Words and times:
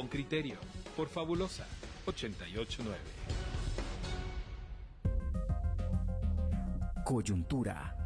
Con 0.00 0.08
criterio, 0.08 0.56
por 0.96 1.08
Fabulosa 1.08 1.66
889. 2.06 2.96
Coyuntura. 7.04 7.99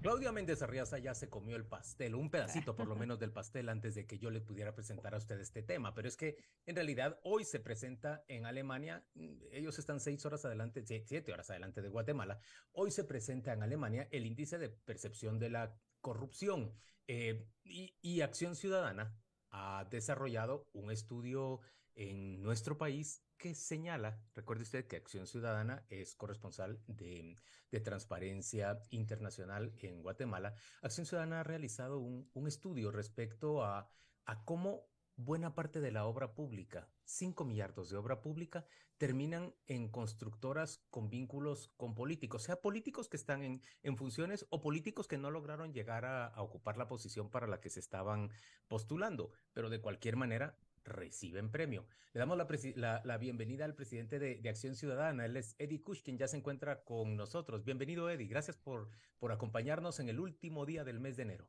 Claudia 0.00 0.30
Méndez 0.30 0.62
Arriaza 0.62 0.98
ya 0.98 1.12
se 1.14 1.28
comió 1.28 1.56
el 1.56 1.66
pastel, 1.66 2.14
un 2.14 2.30
pedacito 2.30 2.76
por 2.76 2.86
lo 2.86 2.94
menos 2.96 3.18
del 3.18 3.32
pastel 3.32 3.68
antes 3.68 3.96
de 3.96 4.06
que 4.06 4.18
yo 4.18 4.30
le 4.30 4.40
pudiera 4.40 4.74
presentar 4.74 5.14
a 5.14 5.18
usted 5.18 5.40
este 5.40 5.62
tema, 5.62 5.92
pero 5.94 6.06
es 6.06 6.16
que 6.16 6.36
en 6.66 6.76
realidad 6.76 7.18
hoy 7.24 7.44
se 7.44 7.58
presenta 7.58 8.24
en 8.28 8.46
Alemania, 8.46 9.04
mm, 9.14 9.38
ellos 9.50 9.78
están 9.78 9.98
seis 9.98 10.24
horas 10.24 10.44
adelante, 10.44 10.84
siete 10.86 11.32
horas 11.32 11.50
adelante 11.50 11.82
de 11.82 11.88
Guatemala, 11.88 12.38
hoy 12.72 12.92
se 12.92 13.02
presenta 13.02 13.52
en 13.52 13.62
Alemania 13.62 14.08
el 14.12 14.24
índice 14.24 14.58
de 14.58 14.68
percepción 14.68 15.40
de 15.40 15.50
la 15.50 15.76
corrupción 16.00 16.72
eh, 17.08 17.48
y, 17.64 18.20
Acción 18.20 18.54
Ciudadana 18.54 19.18
ha 19.50 19.86
desarrollado 19.90 20.68
un 20.74 20.90
estudio 20.90 21.60
en 21.94 22.42
nuestro 22.42 22.76
país 22.78 23.24
que 23.38 23.54
señala, 23.54 24.20
recuerde 24.34 24.64
usted 24.64 24.86
que 24.86 24.96
Acción 24.96 25.26
Ciudadana 25.26 25.86
es 25.88 26.14
corresponsal 26.14 26.80
de, 26.86 27.36
Transparencia 27.84 28.82
Internacional 28.90 29.72
en 29.78 30.02
Guatemala. 30.02 30.54
Acción 30.82 31.06
Ciudadana 31.06 31.40
ha 31.40 31.44
realizado 31.44 32.00
un, 32.00 32.28
un 32.34 32.48
estudio 32.48 32.90
respecto 32.90 33.62
a, 33.62 33.88
a 34.26 34.44
cómo 34.44 34.88
buena 35.18 35.54
parte 35.54 35.80
de 35.80 35.90
la 35.90 36.06
obra 36.06 36.32
pública, 36.32 36.88
5 37.04 37.44
millardos 37.44 37.90
de 37.90 37.96
obra 37.96 38.20
pública, 38.20 38.64
terminan 38.98 39.52
en 39.66 39.88
constructoras 39.88 40.84
con 40.90 41.10
vínculos 41.10 41.72
con 41.76 41.94
políticos, 41.94 42.44
sea 42.44 42.60
políticos 42.60 43.08
que 43.08 43.16
están 43.16 43.42
en, 43.42 43.62
en 43.82 43.96
funciones 43.96 44.46
o 44.50 44.60
políticos 44.60 45.08
que 45.08 45.18
no 45.18 45.32
lograron 45.32 45.72
llegar 45.72 46.04
a, 46.04 46.32
ocupar 46.40 46.76
la 46.76 46.86
posición 46.86 47.30
para 47.30 47.48
la 47.48 47.60
que 47.60 47.68
se 47.68 47.80
estaban 47.80 48.30
postulando, 48.68 49.32
pero 49.52 49.70
de 49.70 49.80
cualquier 49.80 50.14
manera 50.14 50.56
reciben 50.88 51.50
premio. 51.50 51.86
Le 52.12 52.20
damos 52.20 52.38
la, 52.38 53.02
la, 53.04 53.18
bienvenida 53.18 53.64
al 53.64 53.74
presidente 53.74 54.18
de, 54.18 54.36
de, 54.36 54.48
Acción 54.48 54.74
Ciudadana, 54.74 55.26
él 55.26 55.36
es 55.36 55.54
Eddie 55.58 55.82
Kush, 55.82 56.02
quien 56.02 56.18
ya 56.18 56.26
se 56.26 56.36
encuentra 56.36 56.82
con 56.84 57.16
nosotros. 57.16 57.64
Bienvenido, 57.64 58.08
Eddie. 58.10 58.26
Gracias 58.26 58.56
por, 58.56 58.90
por 59.18 59.32
acompañarnos 59.32 60.00
en 60.00 60.08
el 60.08 60.18
último 60.18 60.66
día 60.66 60.84
del 60.84 61.00
mes 61.00 61.16
de 61.16 61.22
enero. 61.24 61.48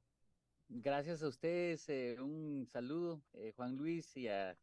Gracias 0.71 1.23
a 1.23 1.27
ustedes, 1.27 1.89
eh, 1.89 2.17
un 2.19 2.67
saludo, 2.71 3.23
eh, 3.33 3.53
Juan 3.55 3.75
Luis, 3.75 4.15
y 4.15 4.27
a, 4.27 4.55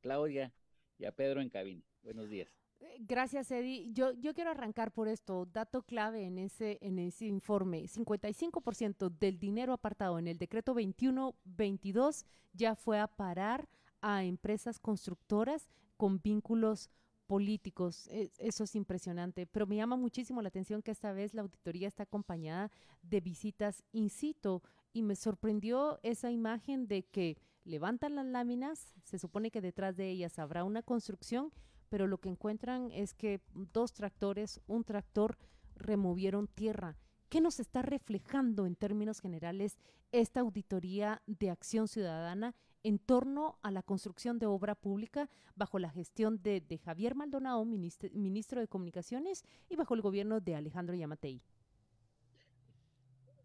Claudia 0.00 0.52
y 0.96 1.06
a 1.06 1.12
Pedro 1.12 1.40
en 1.40 1.50
cabina. 1.50 1.82
Buenos 2.02 2.28
días. 2.28 2.56
Gracias, 3.00 3.50
Eddie. 3.50 3.88
Yo, 3.92 4.12
yo 4.12 4.32
quiero 4.32 4.50
arrancar 4.50 4.92
por 4.92 5.08
esto. 5.08 5.46
Dato 5.46 5.82
clave 5.82 6.22
en 6.22 6.38
ese, 6.38 6.78
en 6.80 6.98
ese 6.98 7.26
informe. 7.26 7.82
55% 7.82 9.10
del 9.18 9.38
dinero 9.38 9.72
apartado 9.72 10.18
en 10.18 10.28
el 10.28 10.38
decreto 10.38 10.74
21-22 10.74 12.24
ya 12.52 12.76
fue 12.76 13.00
a 13.00 13.08
parar 13.08 13.68
a 14.00 14.24
empresas 14.24 14.78
constructoras 14.78 15.68
con 15.96 16.20
vínculos 16.20 16.90
políticos. 17.26 18.08
E, 18.08 18.32
eso 18.38 18.64
es 18.64 18.74
impresionante, 18.74 19.46
pero 19.46 19.66
me 19.66 19.76
llama 19.76 19.96
muchísimo 19.96 20.42
la 20.42 20.48
atención 20.48 20.82
que 20.82 20.90
esta 20.90 21.12
vez 21.12 21.32
la 21.32 21.42
auditoría 21.42 21.86
está 21.86 22.02
acompañada 22.02 22.72
de 23.02 23.20
visitas 23.20 23.84
in 23.92 24.10
situ 24.10 24.62
y 24.92 25.02
me 25.02 25.14
sorprendió 25.14 26.00
esa 26.02 26.30
imagen 26.32 26.88
de 26.88 27.04
que 27.04 27.38
levantan 27.64 28.16
las 28.16 28.26
láminas, 28.26 28.94
se 29.04 29.18
supone 29.18 29.52
que 29.52 29.60
detrás 29.60 29.96
de 29.96 30.10
ellas 30.10 30.40
habrá 30.40 30.64
una 30.64 30.82
construcción, 30.82 31.52
pero 31.88 32.06
lo 32.06 32.18
que 32.18 32.30
encuentran 32.30 32.90
es 32.90 33.14
que 33.14 33.40
dos 33.54 33.92
tractores, 33.92 34.60
un 34.66 34.82
tractor, 34.82 35.38
removieron 35.76 36.48
tierra. 36.48 36.96
¿Qué 37.28 37.40
nos 37.40 37.60
está 37.60 37.82
reflejando 37.82 38.66
en 38.66 38.74
términos 38.74 39.20
generales 39.20 39.78
esta 40.10 40.40
auditoría 40.40 41.22
de 41.26 41.50
acción 41.50 41.86
ciudadana 41.86 42.56
en 42.82 42.98
torno 42.98 43.58
a 43.62 43.70
la 43.70 43.82
construcción 43.82 44.38
de 44.38 44.46
obra 44.46 44.74
pública 44.74 45.28
bajo 45.54 45.78
la 45.78 45.90
gestión 45.90 46.42
de, 46.42 46.80
Javier 46.84 47.14
Maldonado, 47.14 47.64
ministro 47.64 48.60
de 48.60 48.68
Comunicaciones, 48.68 49.44
y 49.68 49.76
bajo 49.76 49.94
el 49.94 50.00
gobierno 50.00 50.40
de 50.40 50.54
Alejandro 50.54 50.94
Yamatei? 50.94 51.42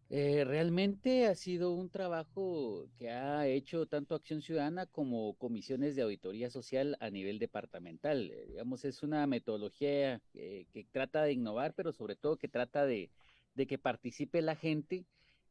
Eh, 0.09 0.43
realmente 0.45 1.25
ha 1.25 1.33
sido 1.33 1.73
un 1.73 1.89
trabajo 1.89 2.87
que 2.99 3.09
ha 3.09 3.47
hecho 3.47 3.87
tanto 3.87 4.13
Acción 4.13 4.41
Ciudadana 4.41 4.85
como 4.85 5.33
comisiones 5.33 5.95
de 5.95 6.03
auditoría 6.03 6.51
social 6.51 6.95
a 6.99 7.09
nivel 7.09 7.39
departamental. 7.39 8.29
Eh, 8.29 8.45
digamos, 8.49 8.85
es 8.85 9.01
una 9.01 9.25
metodología 9.25 10.21
que 10.31 10.87
trata 10.91 11.23
de 11.23 11.33
innovar, 11.33 11.73
pero 11.73 11.91
sobre 11.91 12.15
todo 12.15 12.37
que 12.37 12.47
trata 12.47 12.85
de, 12.85 13.09
que 13.67 13.77
participe 13.79 14.43
la 14.43 14.55
gente 14.55 15.05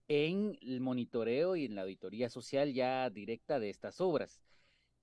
en 0.08 0.58
el 0.62 0.80
monitoreo 0.80 1.56
y 1.56 1.64
en 1.64 1.74
la 1.74 1.82
auditoría 1.82 2.28
social 2.28 2.72
ya 2.72 3.08
directa 3.10 3.58
de 3.58 3.70
estas 3.70 4.00
obras. 4.00 4.42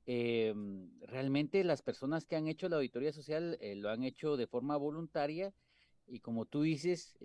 Em, 0.05 0.89
realmente 1.01 1.63
las 1.63 1.81
personas 1.81 2.25
que 2.25 2.35
han 2.35 2.47
hecho 2.47 2.69
la 2.69 2.77
auditoría 2.77 3.13
social 3.13 3.57
eh, 3.61 3.75
lo 3.75 3.89
han 3.89 4.03
hecho 4.03 4.37
de 4.37 4.47
forma 4.47 4.77
voluntaria 4.77 5.53
y 6.07 6.19
como 6.19 6.45
tú 6.45 6.63
dices, 6.63 7.15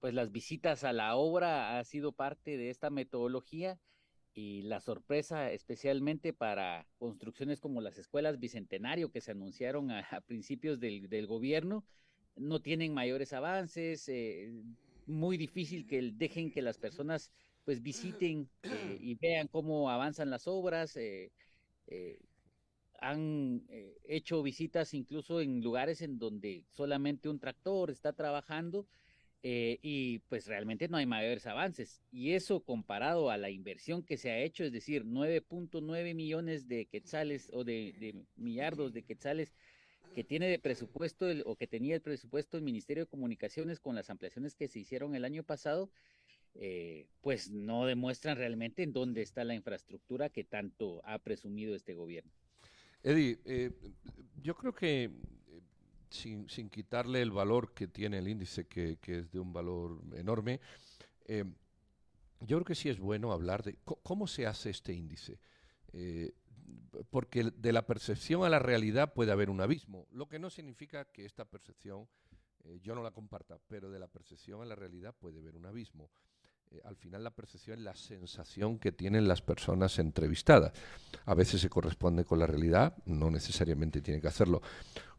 pues 0.00 0.14
las 0.14 0.32
visitas 0.32 0.82
a 0.84 0.92
la 0.92 1.14
obra 1.16 1.78
ha 1.78 1.84
sido 1.84 2.12
parte 2.12 2.56
de 2.56 2.70
esta 2.70 2.90
metodología 2.90 3.78
y 4.34 4.62
la 4.62 4.80
sorpresa 4.80 5.50
especialmente 5.50 6.32
para 6.32 6.86
construcciones 6.98 7.60
como 7.60 7.80
las 7.80 7.98
escuelas 7.98 8.38
Bicentenario 8.38 9.10
que 9.10 9.20
se 9.20 9.32
anunciaron 9.32 9.90
a, 9.90 10.04
principios 10.26 10.80
del, 10.80 11.26
gobierno, 11.26 11.84
no 12.36 12.60
tienen 12.60 12.94
mayores 12.94 13.32
avances, 13.32 14.08
eh, 14.08 14.52
muy 15.10 15.36
difícil 15.36 15.86
que 15.86 16.00
dejen 16.12 16.50
que 16.50 16.62
las 16.62 16.78
personas 16.78 17.30
pues 17.64 17.82
visiten 17.82 18.48
eh, 18.62 18.98
y 19.00 19.14
vean 19.16 19.48
cómo 19.48 19.90
avanzan 19.90 20.30
las 20.30 20.46
obras. 20.48 20.96
Eh, 20.96 21.30
han 23.00 23.64
hecho 24.04 24.42
visitas 24.42 24.92
incluso 24.94 25.40
en 25.40 25.62
lugares 25.62 26.02
en 26.02 26.18
donde 26.18 26.64
solamente 26.68 27.28
un 27.28 27.38
tractor 27.38 27.90
está 27.90 28.12
trabajando 28.12 28.86
eh, 29.42 29.78
y 29.80 30.18
pues 30.28 30.46
realmente 30.46 30.88
no 30.88 30.98
hay 30.98 31.06
mayores 31.06 31.46
avances. 31.46 32.02
Y 32.10 32.32
eso 32.32 32.60
comparado 32.60 33.30
a 33.30 33.38
la 33.38 33.50
inversión 33.50 34.02
que 34.02 34.18
se 34.18 34.30
ha 34.30 34.38
hecho, 34.38 34.64
es 34.64 34.72
decir, 34.72 35.04
9.9 35.04 36.14
millones 36.14 36.68
de 36.68 36.86
quetzales 36.86 37.50
o 37.52 37.64
de, 37.64 37.94
de, 37.98 38.14
millardos 38.36 38.92
de 38.92 39.02
quetzales 39.02 39.54
que 40.14 40.24
tiene 40.24 40.48
de 40.48 40.58
presupuesto 40.58 41.28
el, 41.28 41.42
o 41.46 41.56
que 41.56 41.66
tenía 41.66 41.94
el 41.94 42.00
presupuesto 42.00 42.56
el 42.56 42.62
Ministerio 42.62 43.04
de 43.04 43.10
Comunicaciones 43.10 43.80
con 43.80 43.94
las 43.94 44.10
ampliaciones 44.10 44.54
que 44.54 44.68
se 44.68 44.80
hicieron 44.80 45.14
el 45.14 45.24
año 45.24 45.42
pasado, 45.42 45.90
eh, 46.54 47.06
pues 47.20 47.50
no 47.50 47.86
demuestran 47.86 48.36
realmente 48.36 48.82
en 48.82 48.92
dónde 48.92 49.22
está 49.22 49.44
la 49.44 49.54
infraestructura 49.54 50.28
que 50.28 50.44
tanto 50.44 51.00
ha 51.04 51.18
presumido 51.18 51.74
este 51.74 51.94
gobierno. 51.94 52.32
Eddie, 53.02 53.38
eh, 53.44 53.70
yo 54.42 54.54
creo 54.56 54.74
que 54.74 55.10
sin, 56.10 56.48
sin, 56.48 56.68
quitarle 56.68 57.22
el 57.22 57.30
valor 57.30 57.72
que 57.72 57.86
tiene 57.86 58.18
el 58.18 58.28
índice, 58.28 58.66
que, 58.66 58.98
es 59.06 59.30
de 59.30 59.38
un 59.38 59.52
valor 59.52 60.02
enorme, 60.16 60.60
eh, 61.26 61.44
yo 62.40 62.56
creo 62.56 62.64
que 62.64 62.74
sí 62.74 62.88
es 62.88 62.98
bueno 62.98 63.32
hablar 63.32 63.62
de 63.62 63.78
cómo 63.84 64.26
se 64.26 64.46
hace 64.46 64.70
este 64.70 64.92
índice. 64.92 65.38
Eh, 65.92 66.32
porque 67.10 67.44
de 67.44 67.72
la 67.72 67.86
percepción 67.86 68.44
a 68.44 68.48
la 68.48 68.58
realidad 68.58 69.12
puede 69.12 69.32
haber 69.32 69.50
un 69.50 69.60
abismo, 69.60 70.06
lo 70.10 70.28
que 70.28 70.38
no 70.38 70.50
significa 70.50 71.04
que 71.06 71.24
esta 71.24 71.44
percepción 71.44 72.08
eh, 72.64 72.80
yo 72.82 72.94
no 72.94 73.02
la 73.02 73.10
comparta, 73.10 73.58
pero 73.68 73.90
de 73.90 73.98
la 73.98 74.08
percepción 74.08 74.62
a 74.62 74.66
la 74.66 74.74
realidad 74.74 75.14
puede 75.18 75.38
haber 75.38 75.56
un 75.56 75.66
abismo. 75.66 76.10
Eh, 76.70 76.80
al 76.84 76.96
final 76.96 77.24
la 77.24 77.30
percepción 77.30 77.78
es 77.78 77.84
la 77.84 77.94
sensación 77.94 78.78
que 78.78 78.92
tienen 78.92 79.28
las 79.28 79.42
personas 79.42 79.98
entrevistadas. 79.98 80.72
A 81.24 81.34
veces 81.34 81.60
se 81.60 81.70
corresponde 81.70 82.24
con 82.24 82.38
la 82.38 82.46
realidad, 82.46 82.96
no 83.06 83.30
necesariamente 83.30 84.02
tiene 84.02 84.20
que 84.20 84.28
hacerlo. 84.28 84.62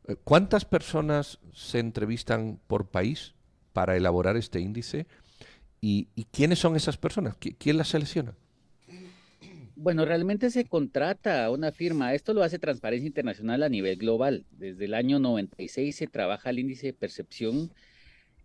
Eh, 0.07 0.15
¿Cuántas 0.23 0.65
personas 0.65 1.39
se 1.53 1.79
entrevistan 1.79 2.59
por 2.67 2.89
país 2.89 3.33
para 3.73 3.95
elaborar 3.97 4.37
este 4.37 4.59
índice? 4.59 5.07
¿Y, 5.83 6.05
quiénes 6.31 6.59
son 6.59 6.75
esas 6.75 6.97
personas? 6.97 7.35
¿Quién 7.37 7.77
las 7.77 7.87
selecciona? 7.89 8.35
Bueno, 9.81 10.05
realmente 10.05 10.51
se 10.51 10.65
contrata 10.65 11.49
una 11.49 11.71
firma. 11.71 12.13
Esto 12.13 12.35
lo 12.35 12.43
hace 12.43 12.59
Transparencia 12.59 13.07
Internacional 13.07 13.63
a 13.63 13.69
nivel 13.69 13.97
global. 13.97 14.45
Desde 14.51 14.85
el 14.85 14.93
año 14.93 15.17
96 15.17 15.95
se 15.95 16.05
trabaja 16.05 16.51
el 16.51 16.59
índice 16.59 16.85
de 16.85 16.93
percepción 16.93 17.71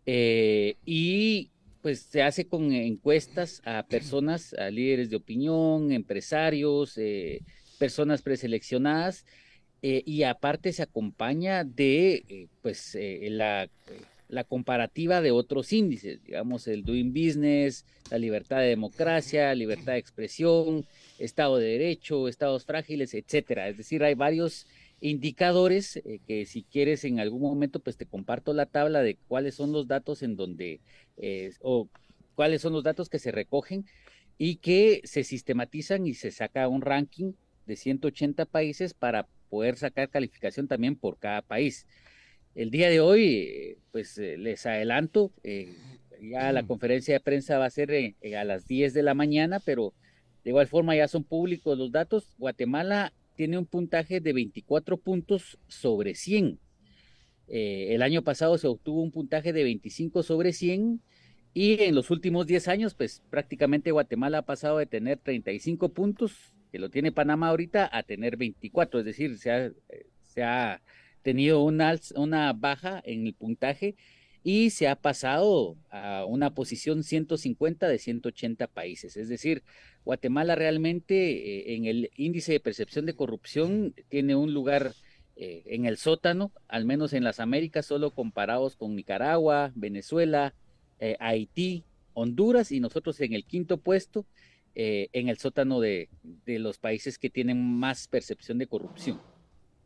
eh, 0.06 0.76
y 0.86 1.50
pues 1.82 2.00
se 2.00 2.22
hace 2.22 2.46
con 2.46 2.72
encuestas 2.72 3.60
a 3.66 3.82
personas, 3.82 4.54
a 4.54 4.70
líderes 4.70 5.10
de 5.10 5.16
opinión, 5.16 5.92
empresarios, 5.92 6.96
eh, 6.96 7.42
personas 7.78 8.22
preseleccionadas, 8.22 9.26
eh, 9.82 10.02
y 10.06 10.22
aparte 10.22 10.72
se 10.72 10.84
acompaña 10.84 11.64
de 11.64 12.48
pues 12.62 12.96
la, 12.98 13.68
la, 14.28 14.44
comparativa 14.44 15.20
de 15.20 15.30
otros 15.30 15.72
índices, 15.72 16.22
digamos 16.24 16.66
el 16.68 16.84
Doing 16.84 17.12
Business, 17.12 17.84
la 18.10 18.18
libertad 18.18 18.60
de 18.60 18.68
democracia, 18.68 19.54
libertad 19.54 19.92
de 19.92 19.98
expresión, 19.98 20.84
Estado 21.18 21.58
de 21.58 21.66
Derecho, 21.66 22.28
estados 22.28 22.64
frágiles, 22.64 23.14
etcétera. 23.14 23.68
Es 23.68 23.76
decir, 23.76 24.04
hay 24.04 24.14
varios 24.14 24.66
indicadores 25.00 25.96
eh, 25.96 26.20
que 26.26 26.46
si 26.46 26.62
quieres 26.62 27.04
en 27.04 27.20
algún 27.20 27.42
momento 27.42 27.80
pues 27.80 27.96
te 27.96 28.06
comparto 28.06 28.54
la 28.54 28.66
tabla 28.66 29.02
de 29.02 29.16
cuáles 29.28 29.54
son 29.54 29.72
los 29.72 29.86
datos 29.86 30.22
en 30.22 30.36
donde 30.36 30.80
eh, 31.18 31.52
o 31.60 31.88
cuáles 32.34 32.62
son 32.62 32.72
los 32.72 32.82
datos 32.84 33.08
que 33.08 33.18
se 33.18 33.30
recogen 33.30 33.86
y 34.38 34.56
que 34.56 35.00
se 35.04 35.24
sistematizan 35.24 36.06
y 36.06 36.14
se 36.14 36.30
saca 36.30 36.68
un 36.68 36.82
ranking 36.82 37.32
de 37.66 37.76
180 37.76 38.44
países 38.46 38.94
para 38.94 39.26
poder 39.48 39.76
sacar 39.76 40.08
calificación 40.08 40.68
también 40.68 40.96
por 40.96 41.18
cada 41.18 41.42
país. 41.42 41.86
El 42.56 42.70
día 42.70 42.88
de 42.88 43.00
hoy, 43.00 43.76
pues 43.92 44.16
eh, 44.16 44.38
les 44.38 44.64
adelanto, 44.64 45.30
eh, 45.44 45.74
ya 46.22 46.52
la 46.52 46.66
conferencia 46.66 47.12
de 47.12 47.20
prensa 47.20 47.58
va 47.58 47.66
a 47.66 47.70
ser 47.70 47.90
eh, 47.90 48.14
a 48.34 48.44
las 48.44 48.66
10 48.66 48.94
de 48.94 49.02
la 49.02 49.12
mañana, 49.12 49.60
pero 49.60 49.92
de 50.42 50.50
igual 50.50 50.66
forma 50.66 50.96
ya 50.96 51.06
son 51.06 51.22
públicos 51.22 51.76
los 51.76 51.92
datos. 51.92 52.34
Guatemala 52.38 53.12
tiene 53.34 53.58
un 53.58 53.66
puntaje 53.66 54.22
de 54.22 54.32
24 54.32 54.96
puntos 54.96 55.58
sobre 55.68 56.14
100. 56.14 56.58
el 57.48 58.00
año 58.00 58.22
pasado 58.22 58.56
se 58.56 58.68
obtuvo 58.68 59.02
un 59.02 59.12
puntaje 59.12 59.52
de 59.52 59.62
25 59.62 60.22
sobre 60.22 60.54
100 60.54 61.02
y 61.52 61.82
en 61.82 61.94
los 61.94 62.10
últimos 62.10 62.46
10 62.46 62.68
años, 62.68 62.94
pues 62.94 63.22
prácticamente 63.28 63.90
Guatemala 63.90 64.38
ha 64.38 64.46
pasado 64.46 64.78
de 64.78 64.86
tener 64.86 65.18
35 65.18 65.90
puntos, 65.90 66.54
que 66.72 66.78
lo 66.78 66.88
tiene 66.88 67.12
Panamá 67.12 67.50
ahorita, 67.50 67.90
a 67.92 68.02
tener 68.02 68.38
24, 68.38 69.00
es 69.00 69.04
decir, 69.04 69.36
se 69.36 69.50
ha, 69.50 69.70
se 70.22 70.42
ha 70.42 70.80
tenido 71.26 71.60
una, 71.60 71.98
una 72.14 72.52
baja 72.52 73.02
en 73.04 73.26
el 73.26 73.34
puntaje 73.34 73.96
y 74.44 74.70
se 74.70 74.86
ha 74.86 74.94
pasado 74.94 75.76
a 75.90 76.24
una 76.24 76.54
posición 76.54 77.02
150 77.02 77.88
de 77.88 77.98
180 77.98 78.68
países. 78.68 79.16
Es 79.16 79.28
decir, 79.28 79.64
Guatemala 80.04 80.54
realmente 80.54 81.14
eh, 81.16 81.74
en 81.74 81.86
el 81.86 82.10
índice 82.14 82.52
de 82.52 82.60
percepción 82.60 83.06
de 83.06 83.16
corrupción 83.16 83.92
tiene 84.08 84.36
un 84.36 84.54
lugar 84.54 84.94
eh, 85.34 85.64
en 85.66 85.86
el 85.86 85.96
sótano, 85.96 86.52
al 86.68 86.84
menos 86.84 87.12
en 87.12 87.24
las 87.24 87.40
Américas, 87.40 87.86
solo 87.86 88.12
comparados 88.12 88.76
con 88.76 88.94
Nicaragua, 88.94 89.72
Venezuela, 89.74 90.54
eh, 91.00 91.16
Haití, 91.18 91.82
Honduras 92.14 92.70
y 92.70 92.78
nosotros 92.78 93.20
en 93.20 93.32
el 93.32 93.44
quinto 93.44 93.78
puesto 93.78 94.26
en 94.78 95.30
el 95.30 95.38
sótano 95.38 95.80
de 95.80 96.08
los 96.46 96.76
países 96.76 97.18
que 97.18 97.30
tienen 97.30 97.78
más 97.78 98.08
percepción 98.08 98.58
de 98.58 98.66
corrupción. 98.66 99.18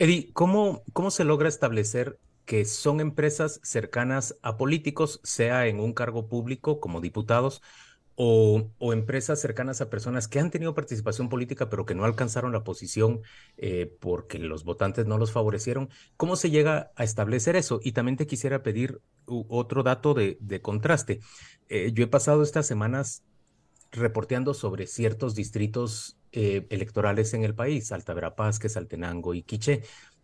Eddie, 0.00 0.32
¿cómo, 0.32 0.82
¿cómo 0.94 1.10
se 1.10 1.24
logra 1.24 1.46
establecer 1.46 2.18
que 2.46 2.64
son 2.64 3.00
empresas 3.00 3.60
cercanas 3.62 4.34
a 4.40 4.56
políticos, 4.56 5.20
sea 5.24 5.66
en 5.66 5.78
un 5.78 5.92
cargo 5.92 6.26
público 6.26 6.80
como 6.80 7.02
diputados 7.02 7.60
o, 8.14 8.70
empresas 8.94 9.38
cercanas 9.42 9.82
a 9.82 9.90
personas 9.90 10.26
que 10.26 10.40
han 10.40 10.50
tenido 10.50 10.72
participación 10.72 11.28
política 11.28 11.68
pero 11.68 11.84
que 11.84 11.94
no 11.94 12.06
alcanzaron 12.06 12.50
la 12.52 12.64
posición 12.64 13.20
eh, 13.58 13.94
porque 14.00 14.38
los 14.38 14.64
votantes 14.64 15.04
no 15.04 15.18
los 15.18 15.32
favorecieron? 15.32 15.90
¿Cómo 16.16 16.34
se 16.36 16.48
llega 16.48 16.92
a 16.96 17.04
establecer 17.04 17.54
eso? 17.54 17.78
Y 17.84 17.92
también 17.92 18.16
te 18.16 18.26
quisiera 18.26 18.62
pedir 18.62 19.02
otro 19.26 19.82
dato 19.82 20.14
de, 20.14 20.60
contraste. 20.62 21.20
Eh, 21.68 21.90
yo 21.92 22.04
he 22.04 22.06
pasado 22.06 22.42
estas 22.42 22.66
semanas 22.66 23.22
reporteando 23.92 24.54
sobre 24.54 24.86
ciertos 24.86 25.34
distritos 25.34 26.16
eh, 26.32 26.66
electorales 26.70 27.34
en 27.34 27.44
el 27.44 27.54
país, 27.54 27.92
Alta 27.92 28.14
Verapaz, 28.14 28.58
Saltenango 28.58 29.34
y 29.34 29.42
Quiché. 29.42 29.82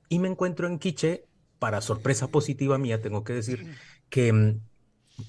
Y 0.08 0.18
me 0.18 0.28
encuentro 0.28 0.66
en 0.68 0.78
Quiché, 0.78 1.26
para 1.58 1.80
sorpresa 1.80 2.28
positiva 2.28 2.78
mía, 2.78 3.00
tengo 3.00 3.24
que 3.24 3.32
decir, 3.32 3.74
que 4.08 4.32
mm, 4.32 4.60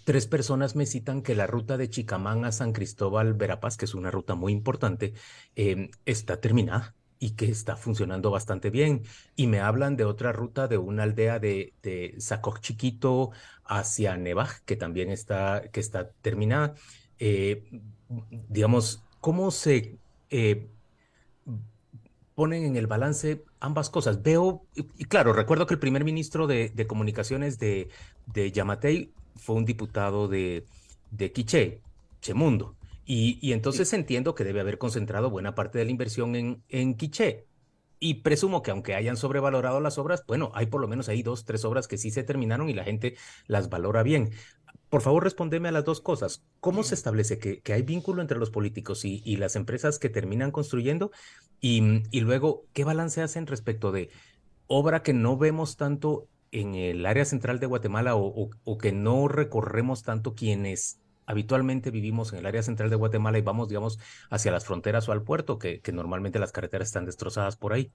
tres 0.03 0.27
personas 0.27 0.75
me 0.75 0.85
citan 0.85 1.21
que 1.21 1.35
la 1.35 1.47
ruta 1.47 1.77
de 1.77 1.89
Chicamán 1.89 2.45
a 2.45 2.51
San 2.51 2.73
Cristóbal 2.73 3.33
Verapaz, 3.33 3.77
que 3.77 3.85
es 3.85 3.95
una 3.95 4.11
ruta 4.11 4.35
muy 4.35 4.53
importante, 4.53 5.13
em, 5.55 5.89
está 6.05 6.39
terminada 6.41 6.95
y 7.19 7.31
que 7.31 7.49
está 7.49 7.75
funcionando 7.75 8.29
bastante 8.31 8.69
bien. 8.69 9.03
Y 9.35 9.47
me 9.47 9.59
hablan 9.59 9.95
de 9.95 10.05
otra 10.05 10.31
ruta 10.31 10.67
de 10.67 10.77
una 10.77 11.03
aldea 11.03 11.39
de, 11.39 11.73
de 11.81 12.15
Sacoc 12.19 12.59
Chiquito 12.59 13.31
hacia 13.65 14.15
Nevaj, 14.17 14.61
que 14.65 14.75
también 14.75 15.09
está, 15.09 15.63
que 15.71 15.79
está 15.79 16.11
terminada. 16.21 16.75
Eh, 17.19 17.63
digamos, 18.29 19.03
¿cómo 19.19 19.51
se 19.51 19.97
eh, 20.29 20.67
ponen 22.35 22.65
en 22.65 22.75
el 22.75 22.85
balance 22.85 23.43
ambas 23.59 23.89
cosas. 23.89 24.21
Veo, 24.21 24.65
y, 24.75 25.05
claro, 25.05 25.33
recuerdo 25.33 25.65
que 25.65 25.73
el 25.73 25.79
primer 25.79 26.03
ministro 26.03 26.45
de, 26.45 26.85
comunicaciones 26.87 27.57
de, 27.57 27.89
de, 28.27 28.51
Yamatei 28.51 29.11
fue 29.35 29.55
un 29.55 29.65
diputado 29.65 30.27
de, 30.27 30.65
de 31.09 31.31
Quiché, 31.31 31.81
Chemundo. 32.21 32.75
Y, 33.05 33.39
y 33.41 33.53
entonces 33.53 33.91
entiendo 33.93 34.35
que 34.35 34.43
debe 34.43 34.59
haber 34.59 34.77
concentrado 34.77 35.29
buena 35.29 35.55
parte 35.55 35.79
de 35.79 35.85
la 35.85 35.91
inversión 35.91 36.35
en, 36.35 36.63
en 36.69 36.95
Quiché. 36.95 37.47
Y 37.99 38.15
presumo 38.15 38.61
que 38.61 38.69
aunque 38.69 38.93
hayan 38.93 39.17
sobrevalorado 39.17 39.79
las 39.79 39.97
obras, 39.97 40.23
bueno, 40.27 40.51
hay 40.53 40.67
por 40.67 40.79
lo 40.79 40.87
menos 40.87 41.09
ahí 41.09 41.23
dos, 41.23 41.45
tres 41.45 41.65
obras 41.65 41.87
que 41.87 41.97
sí 41.97 42.11
se 42.11 42.23
terminaron 42.23 42.69
y 42.69 42.73
la 42.73 42.83
gente 42.83 43.15
las 43.47 43.69
valora 43.69 44.03
bien. 44.03 44.29
Por 44.89 45.01
favor, 45.01 45.23
respondeme 45.23 45.67
a 45.67 45.73
las 45.73 45.83
dos 45.83 45.99
cosas. 45.99 46.43
¿Cómo 46.61 46.83
se 46.83 46.95
establece 46.95 47.39
que, 47.39 47.73
hay 47.73 47.81
vínculo 47.81 48.21
entre 48.21 48.39
los 48.39 48.51
políticos 48.51 49.03
y, 49.03 49.35
las 49.35 49.55
empresas 49.55 49.99
que 49.99 50.09
terminan 50.09 50.51
construyendo? 50.51 51.11
Y, 51.59 51.81
luego, 52.21 52.65
¿qué 52.73 52.85
balance 52.85 53.21
hacen 53.21 53.47
respecto 53.47 53.91
de 53.91 54.09
obra 54.67 55.03
que 55.03 55.13
no 55.13 55.37
vemos 55.37 55.75
tanto 55.75 56.27
en 56.51 56.75
el 56.75 57.05
área 57.05 57.25
central 57.25 57.59
de 57.59 57.65
Guatemala 57.65 58.15
o, 58.15 58.77
que 58.79 58.93
no 58.93 59.27
recorremos 59.27 60.03
tanto 60.03 60.35
quienes 60.35 60.99
habitualmente 61.25 61.91
vivimos 61.91 62.31
en 62.31 62.39
el 62.39 62.45
área 62.45 62.63
central 62.63 62.89
de 62.89 62.95
Guatemala 62.95 63.37
y 63.37 63.41
vamos, 63.41 63.67
digamos, 63.67 63.99
hacia 64.29 64.53
las 64.53 64.63
fronteras 64.63 65.09
o 65.09 65.11
al 65.11 65.23
puerto, 65.23 65.59
que 65.59 65.81
normalmente 65.91 66.39
las 66.39 66.53
carreteras 66.53 66.87
están 66.87 67.05
destrozadas 67.05 67.57
por 67.57 67.73
ahí? 67.73 67.91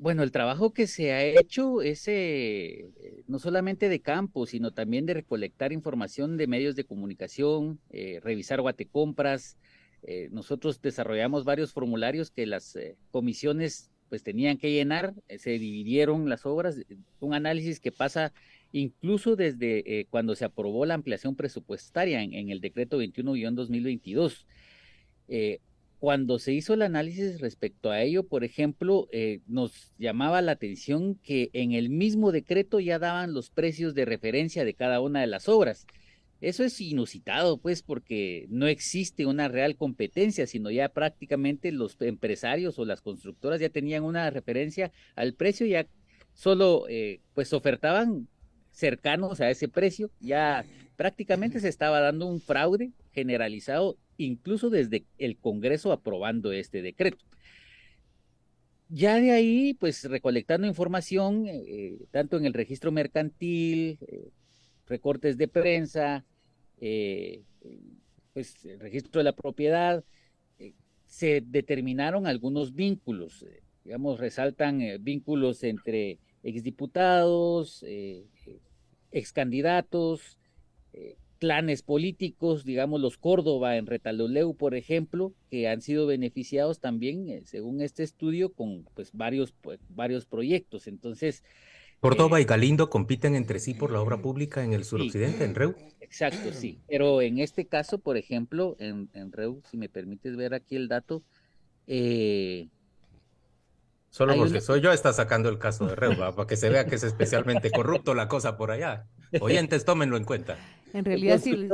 Bueno, 0.00 0.22
el 0.22 0.32
trabajo 0.32 0.72
que 0.72 0.86
se 0.86 1.12
ha 1.12 1.22
hecho 1.22 1.82
es 1.82 2.08
eh, 2.08 2.86
no 3.28 3.38
solamente 3.38 3.90
de 3.90 4.00
campo, 4.00 4.46
sino 4.46 4.70
también 4.70 5.04
de 5.04 5.12
recolectar 5.12 5.74
información 5.74 6.38
de 6.38 6.46
medios 6.46 6.74
de 6.74 6.84
comunicación, 6.84 7.78
eh, 7.90 8.18
revisar 8.22 8.62
guatecompras. 8.62 9.58
Eh, 10.02 10.30
nosotros 10.32 10.80
desarrollamos 10.80 11.44
varios 11.44 11.74
formularios 11.74 12.30
que 12.30 12.46
las 12.46 12.78
comisiones 13.10 13.90
pues 14.08 14.22
tenían 14.22 14.56
que 14.56 14.72
llenar, 14.72 15.12
se 15.38 15.50
dividieron 15.58 16.30
las 16.30 16.46
obras, 16.46 16.80
un 17.20 17.34
análisis 17.34 17.78
que 17.78 17.92
pasa 17.92 18.32
incluso 18.72 19.36
desde 19.36 20.06
cuando 20.08 20.34
se 20.34 20.46
aprobó 20.46 20.86
la 20.86 20.94
ampliación 20.94 21.36
presupuestaria 21.36 22.22
en, 22.22 22.32
en 22.32 22.48
el 22.48 22.62
decreto 22.62 23.02
21-2022 23.02 24.46
cuando 26.00 26.38
se 26.38 26.54
hizo 26.54 26.72
el 26.72 26.80
análisis 26.80 27.40
respecto 27.40 27.90
a 27.90 28.00
ello, 28.00 28.26
por 28.26 28.42
ejemplo, 28.42 29.06
eh, 29.12 29.40
nos 29.46 29.92
llamaba 29.98 30.40
la 30.40 30.52
atención 30.52 31.14
que 31.16 31.50
en 31.52 31.72
el 31.72 31.90
mismo 31.90 32.32
decreto 32.32 32.80
ya 32.80 32.98
daban 32.98 33.34
los 33.34 33.50
precios 33.50 33.94
de 33.94 34.06
referencia 34.06 34.64
de 34.64 34.72
cada 34.72 35.02
una 35.02 35.20
de 35.20 35.26
las 35.26 35.46
obras. 35.46 35.86
Eso 36.40 36.64
es 36.64 36.80
inusitado, 36.80 37.58
pues, 37.58 37.82
porque 37.82 38.46
no 38.48 38.66
existe 38.66 39.26
una 39.26 39.48
real 39.48 39.76
competencia, 39.76 40.46
sino 40.46 40.70
ya 40.70 40.88
prácticamente 40.88 41.70
los 41.70 42.00
empresarios 42.00 42.78
o 42.78 42.86
las 42.86 43.02
constructoras 43.02 43.60
ya 43.60 43.68
tenían 43.68 44.02
una 44.02 44.30
referencia 44.30 44.92
al 45.16 45.34
precio, 45.34 45.66
ya 45.66 45.86
solo, 46.32 46.86
eh, 46.88 47.20
pues, 47.34 47.52
ofertaban 47.52 48.26
cercanos 48.70 49.42
a 49.42 49.50
ese 49.50 49.68
precio, 49.68 50.10
ya 50.18 50.64
prácticamente 50.96 51.60
se 51.60 51.68
estaba 51.68 52.00
dando 52.00 52.24
un 52.24 52.40
fraude 52.40 52.92
generalizado 53.12 53.98
incluso 54.24 54.70
desde 54.70 55.04
el 55.18 55.36
Congreso 55.36 55.92
aprobando 55.92 56.52
este 56.52 56.82
decreto. 56.82 57.24
Ya 58.92 59.20
de 59.20 59.30
ahí, 59.30 59.74
pues 59.74 60.02
recolectando 60.04 60.66
información, 60.66 61.44
eh, 61.46 61.96
tanto 62.10 62.36
en 62.36 62.44
el 62.44 62.52
registro 62.52 62.90
mercantil, 62.90 63.98
eh, 64.00 64.30
recortes 64.86 65.36
de 65.36 65.46
prensa, 65.46 66.24
eh, 66.80 67.42
pues 68.32 68.64
el 68.64 68.80
registro 68.80 69.20
de 69.20 69.24
la 69.24 69.32
propiedad, 69.32 70.04
se 71.06 71.42
determinaron 71.44 72.28
algunos 72.28 72.72
vínculos, 72.72 73.44
digamos, 73.84 74.20
resaltan 74.20 74.80
vínculos 75.00 75.64
entre 75.64 76.20
exdiputados, 76.44 77.84
excandidatos, 79.10 80.38
clanes 81.40 81.82
políticos, 81.82 82.64
digamos 82.64 83.00
los 83.00 83.16
Córdoba 83.16 83.76
en 83.76 83.86
Retaloleu, 83.86 84.54
por 84.54 84.76
ejemplo, 84.76 85.32
que 85.50 85.66
han 85.66 85.80
sido 85.80 86.06
beneficiados 86.06 86.78
también, 86.78 87.28
eh, 87.28 87.42
según 87.46 87.80
este 87.80 88.04
estudio, 88.04 88.52
con 88.52 88.84
pues 88.94 89.10
varios, 89.12 89.52
pues, 89.60 89.80
varios 89.88 90.26
proyectos. 90.26 90.86
Entonces... 90.86 91.42
Córdoba 91.98 92.38
eh, 92.38 92.42
y 92.42 92.44
Galindo 92.44 92.90
compiten 92.90 93.34
entre 93.34 93.58
sí 93.58 93.74
por 93.74 93.90
la 93.90 94.00
obra 94.00 94.22
pública 94.22 94.62
en 94.62 94.74
el 94.74 94.84
suroccidente, 94.84 95.44
en 95.44 95.54
Reu. 95.54 95.74
Exacto, 96.00 96.52
sí. 96.52 96.78
Pero 96.88 97.22
en 97.22 97.38
este 97.38 97.66
caso, 97.66 97.98
por 97.98 98.16
ejemplo, 98.16 98.76
en, 98.78 99.08
en 99.14 99.32
Reu, 99.32 99.62
si 99.70 99.76
me 99.76 99.88
permites 99.88 100.36
ver 100.36 100.54
aquí 100.54 100.76
el 100.76 100.88
dato, 100.88 101.22
eh, 101.86 102.68
Solo 104.10 104.34
porque 104.34 104.60
soy 104.60 104.80
yo 104.80 104.92
está 104.92 105.12
sacando 105.12 105.48
el 105.48 105.58
caso 105.58 105.86
de 105.86 105.94
Reu, 105.94 106.16
para 106.16 106.46
que 106.46 106.56
se 106.56 106.68
vea 106.68 106.84
que 106.84 106.96
es 106.96 107.04
especialmente 107.04 107.70
corrupto 107.70 108.12
la 108.14 108.26
cosa 108.28 108.56
por 108.56 108.72
allá. 108.72 109.06
Oyentes, 109.40 109.84
tómenlo 109.84 110.16
en 110.16 110.24
cuenta. 110.24 110.58
En 110.92 111.04
realidad, 111.04 111.40
sí, 111.40 111.68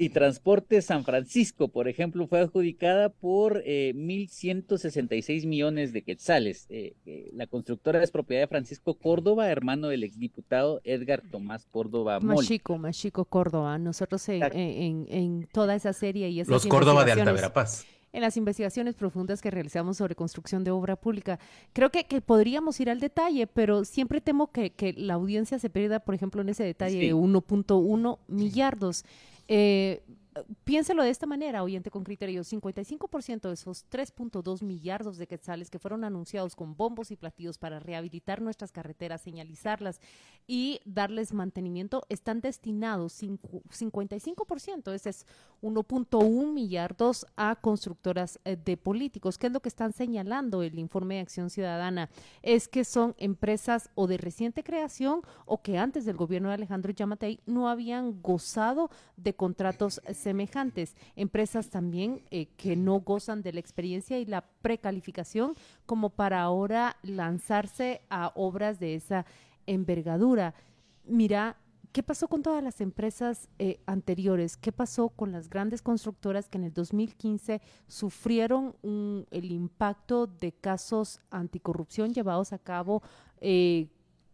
y 0.00 0.10
Transporte 0.10 0.80
San 0.80 1.04
Francisco, 1.04 1.68
por 1.68 1.88
ejemplo, 1.88 2.28
fue 2.28 2.38
adjudicada 2.38 3.08
por 3.08 3.62
eh, 3.66 3.92
1.166 3.96 5.44
millones 5.44 5.92
de 5.92 6.02
quetzales. 6.02 6.66
Eh, 6.70 6.94
eh, 7.04 7.30
la 7.34 7.48
constructora 7.48 8.02
es 8.02 8.12
propiedad 8.12 8.42
de 8.42 8.46
Francisco 8.46 8.94
Córdoba, 8.94 9.50
hermano 9.50 9.88
del 9.88 10.04
exdiputado 10.04 10.80
Edgar 10.84 11.22
Tomás 11.32 11.66
Córdoba 11.66 12.20
Mol. 12.20 12.36
Machico, 12.36 12.78
Machico 12.78 13.24
Córdoba. 13.24 13.76
Nosotros 13.78 14.26
en, 14.28 14.44
en, 14.44 15.06
en, 15.08 15.48
toda 15.52 15.74
esa 15.74 15.92
serie 15.92 16.28
y 16.28 16.44
Los 16.44 16.66
Córdoba 16.66 17.04
de 17.04 17.12
Alta 17.12 17.32
Verapaz 17.32 17.84
en 18.12 18.22
las 18.22 18.36
investigaciones 18.36 18.94
profundas 18.94 19.42
que 19.42 19.50
realizamos 19.50 19.96
sobre 19.98 20.14
construcción 20.14 20.64
de 20.64 20.70
obra 20.70 20.96
pública. 20.96 21.38
Creo 21.72 21.90
que, 21.90 22.04
que 22.04 22.20
podríamos 22.20 22.80
ir 22.80 22.90
al 22.90 23.00
detalle, 23.00 23.46
pero 23.46 23.84
siempre 23.84 24.20
temo 24.20 24.50
que, 24.50 24.70
que, 24.70 24.92
la 24.94 25.14
audiencia 25.14 25.58
se 25.58 25.70
pierda, 25.70 26.00
por 26.00 26.14
ejemplo, 26.14 26.42
en 26.42 26.48
ese 26.48 26.64
detalle 26.64 27.00
sí. 27.00 27.06
de 27.06 27.14
1.1 27.14 28.18
millardos. 28.28 29.04
Eh, 29.48 30.02
piénselo 30.64 31.02
de 31.02 31.10
esta 31.10 31.26
manera, 31.26 31.62
oyente 31.62 31.90
con 31.90 32.04
criterio, 32.04 32.42
55% 32.42 33.48
de 33.48 33.54
esos 33.54 33.86
3.2 33.90 34.62
millardos 34.62 35.16
de 35.18 35.26
quetzales 35.26 35.70
que 35.70 35.78
fueron 35.78 36.04
anunciados 36.04 36.56
con 36.56 36.76
bombos 36.76 37.10
y 37.10 37.16
platillos 37.16 37.58
para 37.58 37.80
rehabilitar 37.80 38.40
nuestras 38.40 38.72
carreteras, 38.72 39.22
señalizarlas 39.22 40.00
y 40.46 40.80
darles 40.84 41.32
mantenimiento, 41.32 42.04
están 42.08 42.40
destinados 42.40 43.22
55%, 43.22 44.92
ese 44.92 45.10
es 45.10 45.26
1.1 45.62 46.52
millardos 46.52 47.26
a 47.36 47.56
constructoras 47.56 48.38
eh, 48.44 48.56
de 48.56 48.76
políticos. 48.76 49.38
¿Qué 49.38 49.48
es 49.48 49.52
lo 49.52 49.60
que 49.60 49.68
están 49.68 49.92
señalando 49.92 50.62
el 50.62 50.78
informe 50.78 51.16
de 51.16 51.20
Acción 51.22 51.50
Ciudadana? 51.50 52.10
Es 52.42 52.68
que 52.68 52.84
son 52.84 53.14
empresas 53.18 53.90
o 53.94 54.06
de 54.06 54.16
reciente 54.16 54.62
creación 54.62 55.22
o 55.46 55.62
que 55.62 55.78
antes 55.78 56.04
del 56.04 56.16
gobierno 56.16 56.48
de 56.48 56.54
Alejandro 56.54 56.92
Yamatei 56.92 57.40
no 57.46 57.68
habían 57.68 58.22
gozado 58.22 58.90
de 59.16 59.34
contratos 59.34 60.00
semejantes. 60.28 60.94
Empresas 61.16 61.70
también 61.70 62.20
eh, 62.30 62.48
que 62.58 62.76
no 62.76 63.00
gozan 63.00 63.40
de 63.40 63.54
la 63.54 63.60
experiencia 63.60 64.18
y 64.18 64.26
la 64.26 64.42
precalificación 64.60 65.54
como 65.86 66.10
para 66.10 66.42
ahora 66.42 66.98
lanzarse 67.02 68.02
a 68.10 68.32
obras 68.34 68.78
de 68.78 68.94
esa 68.94 69.24
envergadura. 69.66 70.52
Mira, 71.06 71.56
¿qué 71.92 72.02
pasó 72.02 72.28
con 72.28 72.42
todas 72.42 72.62
las 72.62 72.82
empresas 72.82 73.48
eh, 73.58 73.80
anteriores? 73.86 74.58
¿Qué 74.58 74.70
pasó 74.70 75.08
con 75.08 75.32
las 75.32 75.48
grandes 75.48 75.80
constructoras 75.80 76.50
que 76.50 76.58
en 76.58 76.64
el 76.64 76.74
2015 76.74 77.62
sufrieron 77.86 78.76
un, 78.82 79.26
el 79.30 79.50
impacto 79.50 80.26
de 80.26 80.52
casos 80.52 81.22
anticorrupción 81.30 82.12
llevados 82.12 82.52
a 82.52 82.58
cabo 82.58 83.02
eh, 83.40 83.88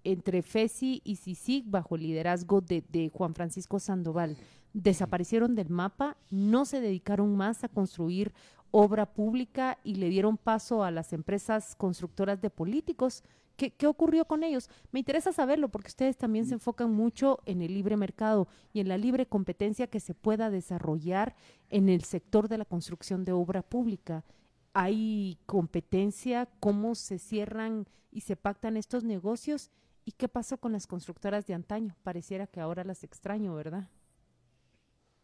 entre 0.04 0.42
FESI 0.42 1.02
y 1.04 1.16
CICIG 1.16 1.64
bajo 1.66 1.96
el 1.96 2.02
liderazgo 2.02 2.60
de, 2.60 2.84
de 2.88 3.10
Juan 3.12 3.34
Francisco 3.34 3.80
Sandoval? 3.80 4.36
desaparecieron 4.74 5.54
del 5.54 5.70
mapa, 5.70 6.18
no 6.30 6.66
se 6.66 6.80
dedicaron 6.80 7.34
más 7.36 7.64
a 7.64 7.68
construir 7.68 8.34
obra 8.72 9.06
pública 9.06 9.78
y 9.84 9.94
le 9.94 10.08
dieron 10.08 10.36
paso 10.36 10.82
a 10.82 10.90
las 10.90 11.12
empresas 11.12 11.76
constructoras 11.76 12.42
de 12.42 12.50
políticos. 12.50 13.22
¿Qué, 13.56 13.70
¿Qué, 13.70 13.86
ocurrió 13.86 14.24
con 14.24 14.42
ellos? 14.42 14.68
Me 14.90 14.98
interesa 14.98 15.32
saberlo 15.32 15.68
porque 15.68 15.86
ustedes 15.86 16.16
también 16.16 16.44
se 16.44 16.54
enfocan 16.54 16.92
mucho 16.92 17.38
en 17.46 17.62
el 17.62 17.72
libre 17.72 17.96
mercado 17.96 18.48
y 18.72 18.80
en 18.80 18.88
la 18.88 18.98
libre 18.98 19.26
competencia 19.26 19.86
que 19.86 20.00
se 20.00 20.12
pueda 20.12 20.50
desarrollar 20.50 21.36
en 21.70 21.88
el 21.88 22.02
sector 22.02 22.48
de 22.48 22.58
la 22.58 22.64
construcción 22.64 23.24
de 23.24 23.30
obra 23.30 23.62
pública. 23.62 24.24
¿Hay 24.72 25.38
competencia? 25.46 26.48
¿Cómo 26.58 26.96
se 26.96 27.20
cierran 27.20 27.86
y 28.10 28.22
se 28.22 28.34
pactan 28.34 28.76
estos 28.76 29.04
negocios? 29.04 29.70
¿Y 30.04 30.12
qué 30.12 30.28
pasó 30.28 30.58
con 30.58 30.72
las 30.72 30.86
constructoras 30.86 31.46
de 31.46 31.54
antaño? 31.54 31.96
Pareciera 32.02 32.46
que 32.46 32.60
ahora 32.60 32.84
las 32.84 33.04
extraño, 33.04 33.54
¿verdad? 33.54 33.88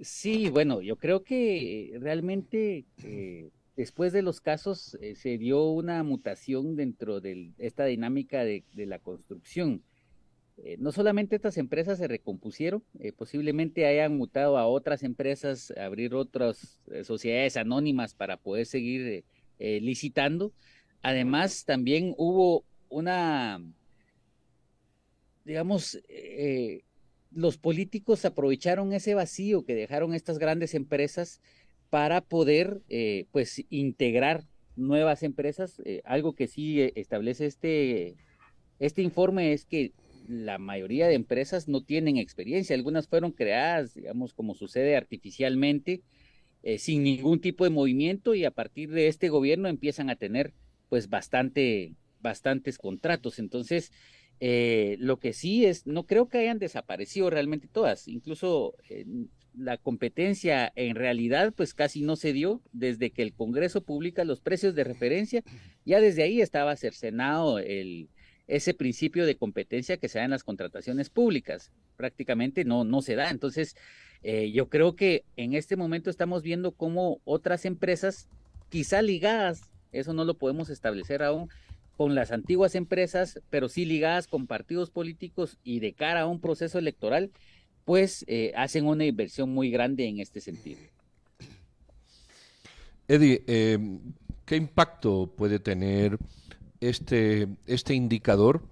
Sí, 0.00 0.49
bueno, 0.49 0.80
yo 0.80 0.96
creo 0.96 1.22
que 1.22 1.94
realmente 2.00 2.87
eh, 3.04 3.50
después 3.76 4.14
de 4.14 4.22
los 4.22 4.40
casos 4.40 4.96
eh, 5.02 5.14
se 5.14 5.37
dio 5.37 5.68
una 5.68 6.02
mutación 6.02 6.75
dentro 6.75 7.20
de 7.20 7.52
esta 7.58 7.84
dinámica 7.84 8.42
de, 8.42 8.64
la 8.75 8.99
construcción. 8.99 9.82
Eh, 10.56 10.76
no 10.78 10.92
solamente 10.92 11.37
estas 11.37 11.58
empresas 11.58 11.99
se 11.99 12.08
recompusieron, 12.08 12.82
posiblemente 13.16 13.87
hayan 13.87 14.16
mutado 14.16 14.56
a 14.56 14.66
otras 14.66 15.02
empresas, 15.02 15.70
abrir 15.72 16.14
otras 16.14 16.80
sociedades 17.04 17.58
anónimas 17.58 18.14
para 18.14 18.38
poder 18.38 18.64
seguir 18.64 19.25
licitando. 19.58 20.52
Además, 21.02 21.64
también 21.66 22.14
hubo 22.16 22.64
una, 22.88 23.60
digamos, 25.44 25.99
los 27.30 27.59
políticos 27.59 28.25
aprovecharon 28.25 28.92
ese 28.92 29.14
vacío 29.14 29.64
que 29.64 29.75
dejaron 29.75 30.14
estas 30.14 30.38
grandes 30.38 30.75
empresas 30.75 31.40
para 31.90 32.20
poder 32.20 32.80
eh, 32.88 33.26
pues 33.32 33.64
integrar 33.68 34.44
nuevas 34.76 35.23
empresas. 35.23 35.80
Eh, 35.85 36.02
algo 36.04 36.35
que 36.35 36.47
sí 36.47 36.80
eh, 36.80 36.92
establece 36.97 37.47
este, 37.47 38.16
este 38.78 39.02
informe 39.02 39.52
es 39.52 39.64
que 39.64 39.92
la 40.28 40.59
mayoría 40.59 41.09
de 41.09 41.14
empresas 41.14 41.68
no 41.68 41.82
tienen 41.82 42.16
experiencia. 42.16 42.76
Algunas 42.76 43.09
fueron 43.09 43.32
creadas, 43.32 43.94
digamos, 43.94 44.32
como 44.32 44.54
sucede 44.54 44.97
artificialmente, 44.97 46.02
eh, 46.62 46.78
sin 46.78 47.02
ningún 47.02 47.40
tipo 47.40 47.64
de 47.64 47.70
movimiento 47.70 48.35
y 48.35 48.44
a 48.44 48.50
partir 48.50 48.90
de 48.90 49.09
este 49.09 49.28
gobierno 49.28 49.68
empiezan 49.68 50.11
a 50.11 50.16
tener 50.16 50.52
pues 50.88 51.09
bastante, 51.09 51.94
bastantes 52.20 52.78
contratos. 52.78 53.38
Entonces, 53.38 53.92
eh, 54.40 54.97
lo 54.99 55.18
que 55.18 55.32
sí 55.32 55.66
es, 55.66 55.87
no 55.87 56.06
creo 56.06 56.28
que 56.28 56.38
hayan 56.38 56.59
desaparecido 56.59 57.30
realmente 57.30 57.68
todas, 57.68 58.09
incluso 58.09 58.75
la 59.54 59.76
competencia 59.76 60.73
en 60.76 60.94
realidad 60.94 61.52
pues 61.54 61.75
casi 61.75 62.02
no 62.02 62.16
se 62.16 62.32
dio 62.32 62.62
desde 62.73 63.11
que 63.11 63.23
el 63.23 63.35
Congreso 63.35 63.82
publica 63.82 64.25
los 64.25 64.40
precios 64.40 64.75
de 64.75 64.85
referencia, 64.85 65.42
ya 65.85 66.00
desde 66.00 66.23
ahí 66.23 66.40
estaba 66.40 66.76
cercenado 66.76 67.59
el, 67.59 68.09
ese 68.50 68.75
principio 68.75 69.26
de 69.26 69.37
competencia 69.37 69.97
que 69.97 70.09
se 70.09 70.18
da 70.18 70.25
en 70.25 70.32
las 70.32 70.44
contrataciones 70.44 71.09
públicas, 71.09 71.70
prácticamente 71.97 72.64
no, 72.64 72.85
no 72.85 73.00
se 73.00 73.14
da. 73.14 73.30
Entonces, 73.30 73.76
eh, 74.23 74.50
yo 74.50 74.68
creo 74.68 74.97
que 74.97 75.25
en 75.37 75.54
este 75.54 75.76
momento 75.76 76.11
estamos 76.11 76.42
viendo 76.42 76.73
cómo 76.73 77.20
otras 77.25 77.64
empresas, 77.64 78.28
quizá 78.68 79.02
ligadas, 79.02 79.70
eso 79.92 80.12
no 80.12 80.25
lo 80.25 80.35
podemos 80.35 80.68
establecer 80.68 81.23
aún, 81.23 81.49
con 82.00 82.14
las 82.14 82.33
antiguas 82.33 82.76
empresas, 82.76 83.42
pero 83.50 83.69
sí 83.69 83.85
ligadas 83.85 84.26
con 84.26 84.47
partidos 84.47 84.88
políticos 84.88 85.59
y 85.62 85.80
de 85.80 85.92
cara 85.92 86.23
a 86.23 86.26
un 86.26 86.40
proceso 86.40 86.78
electoral, 86.78 87.30
pues 87.85 88.25
eh, 88.26 88.54
hacen 88.57 88.87
una 88.87 89.04
inversión 89.04 89.50
muy 89.50 89.71
grande 89.71 90.09
en 90.09 90.19
este 90.19 90.40
sentido. 90.40 90.80
Eddie, 93.07 93.45
eh, 93.47 93.78
¿qué 94.47 94.57
impacto 94.57 95.30
puede 95.37 95.59
tener 95.59 96.16
este, 96.80 97.49
este 97.66 97.92
indicador? 97.92 98.62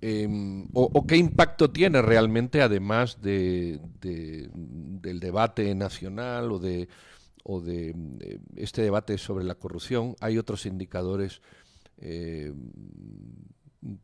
Eh, 0.00 0.28
o, 0.72 1.04
qué 1.04 1.16
impacto 1.16 1.68
tiene 1.68 2.00
realmente, 2.00 2.62
además 2.62 3.20
de, 3.20 3.80
de, 4.00 4.48
del 4.54 5.18
debate 5.18 5.74
nacional 5.74 6.52
o 6.52 6.60
de, 6.60 6.86
o 7.42 7.60
de 7.60 7.92
este 8.54 8.82
debate 8.82 9.18
sobre 9.18 9.44
la 9.44 9.56
corrupción? 9.56 10.14
Hay 10.20 10.38
otros 10.38 10.64
indicadores 10.64 11.42
eh, 12.02 12.52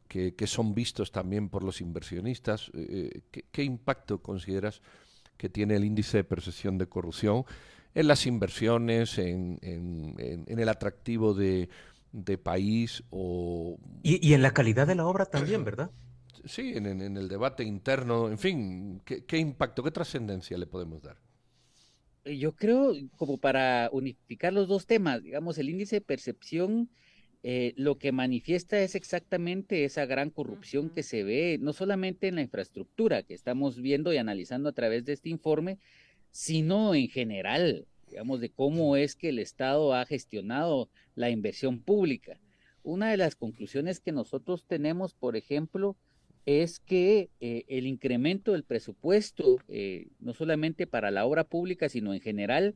que, 0.09 0.35
que, 0.35 0.47
son 0.47 0.75
vistos 0.75 1.13
también 1.13 1.49
por 1.49 1.63
los 1.63 1.81
inversionistas. 1.81 2.71
Eh, 2.75 3.23
¿qué, 3.31 3.45
¿qué, 3.51 3.63
impacto 3.65 4.23
consideras 4.23 4.81
que 5.37 5.49
tiene 5.49 5.77
el 5.77 5.85
índice 5.85 6.19
de 6.19 6.25
percepción 6.25 6.79
de 6.79 6.87
corrupción 6.87 7.45
en 7.95 8.07
las 8.07 8.27
inversiones, 8.27 9.19
en, 9.19 9.59
en, 9.63 10.15
en, 10.19 10.45
en 10.47 10.59
el 10.59 10.69
atractivo 10.69 11.35
de, 11.35 11.69
de 12.13 12.39
país 12.39 13.03
o... 13.11 13.79
Y, 14.03 14.27
y, 14.27 14.35
en 14.35 14.43
la 14.43 14.53
calidad 14.53 14.87
de 14.87 14.95
la 14.95 15.07
obra 15.07 15.27
también, 15.27 15.65
¿verdad? 15.65 15.91
Sí, 16.45 16.73
en, 16.77 16.87
el 16.87 17.29
debate 17.29 17.65
interno, 17.65 18.29
en 18.29 18.39
fin, 18.39 19.03
¿qué, 19.05 19.25
qué 19.25 19.39
impacto, 19.39 19.83
qué 19.83 19.91
trascendencia 19.91 20.57
le 20.57 20.67
podemos 20.67 21.03
dar? 21.03 21.17
Yo 22.25 22.55
creo, 22.55 22.95
como 23.17 23.39
para 23.39 23.89
unificar 23.93 24.53
los 24.53 24.69
dos 24.69 24.87
temas, 24.87 25.23
digamos, 25.23 25.59
el 25.59 25.71
índice 25.71 25.97
de 25.97 26.01
percepción 26.01 26.91
eh, 27.43 27.73
lo 27.77 27.99
que 27.99 28.11
manifiesta 28.11 28.81
es 28.81 28.95
exactamente 28.95 29.85
esa 29.85 30.07
gran 30.07 30.31
corrupción 30.31 30.91
que 30.91 31.05
se 31.05 31.23
ve 31.23 31.59
no 31.61 31.73
solamente 31.73 32.27
en 32.27 32.35
la 32.35 32.43
infraestructura 32.43 33.23
que 33.23 33.35
estamos 33.35 33.81
viendo 33.81 34.13
y 34.13 34.17
analizando 34.17 34.69
a 34.69 34.73
través 34.73 35.05
de 35.05 35.13
este 35.13 35.29
informe, 35.29 35.79
sino 36.31 36.95
en 36.95 37.09
general, 37.09 37.87
digamos, 38.09 38.41
de 38.41 38.51
cómo 38.51 38.97
es 38.97 39.15
que 39.15 39.29
el 39.29 39.39
Estado 39.39 39.95
ha 39.95 40.05
gestionado 40.05 40.91
la 41.15 41.31
inversión 41.31 41.81
pública. 41.81 42.41
Una 42.83 43.11
de 43.11 43.17
las 43.17 43.37
conclusiones 43.37 44.01
que 44.01 44.13
nosotros 44.13 44.65
tenemos, 44.67 45.15
por 45.15 45.37
ejemplo, 45.37 45.97
es 46.45 46.81
que 46.81 47.31
eh, 47.41 47.65
el 47.69 47.87
incremento 47.87 48.53
del 48.53 48.65
presupuesto, 48.65 49.59
eh, 49.69 50.09
no 50.19 50.33
solamente 50.33 50.87
para 50.87 51.11
la 51.11 51.27
obra 51.27 51.45
pública, 51.45 51.89
sino 51.89 52.15
en 52.15 52.21
general, 52.21 52.75